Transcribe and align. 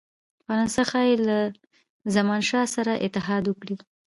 فرانسه 0.45 0.81
ښايي 0.89 1.15
له 1.27 1.37
زمانشاه 2.15 2.67
سره 2.75 3.01
اتحاد 3.05 3.43
وکړي. 3.47 3.75